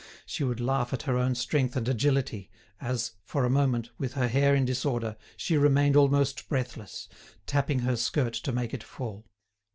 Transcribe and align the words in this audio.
She 0.25 0.43
would 0.43 0.59
laugh 0.59 0.93
at 0.93 1.03
her 1.03 1.15
own 1.15 1.35
strength 1.35 1.75
and 1.75 1.87
agility 1.87 2.49
as, 2.79 3.11
for 3.23 3.45
a 3.45 3.51
moment, 3.51 3.91
with 3.99 4.13
her 4.13 4.27
hair 4.27 4.55
in 4.55 4.65
disorder, 4.65 5.15
she 5.37 5.57
remained 5.57 5.95
almost 5.95 6.49
breathless, 6.49 7.07
tapping 7.45 7.81
her 7.81 7.95
skirt 7.95 8.33
to 8.33 8.51
make 8.51 8.73
it 8.73 8.81
fall. 8.81 9.27